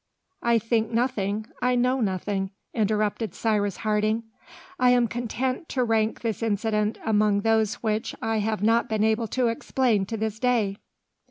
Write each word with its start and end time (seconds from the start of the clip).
"I 0.41 0.57
think 0.57 0.89
nothing, 0.89 1.45
I 1.61 1.75
know 1.75 2.01
nothing!" 2.01 2.49
interrupted 2.73 3.35
Cyrus 3.35 3.77
Harding. 3.77 4.23
"I 4.79 4.89
am 4.89 5.07
content 5.07 5.69
to 5.69 5.83
rank 5.83 6.21
this 6.21 6.41
incident 6.41 6.97
among 7.05 7.41
those 7.41 7.75
which 7.83 8.15
I 8.19 8.39
have 8.39 8.63
not 8.63 8.89
been 8.89 9.03
able 9.03 9.27
to 9.27 9.49
explain 9.49 10.07
to 10.07 10.17
this 10.17 10.39
day!" 10.39 10.77